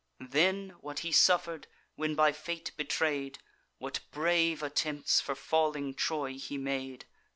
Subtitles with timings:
[0.31, 3.37] Then, what he suffer'd, when by Fate betray'd!
[3.77, 7.05] What brave attempts for falling Troy he made!